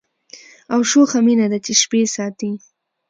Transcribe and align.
او 0.73 0.79
شوخه 0.89 1.19
مینه 1.25 1.47
ده 1.51 1.57
چي 1.65 1.73
شپې 1.81 2.01
ساتي 2.15 2.51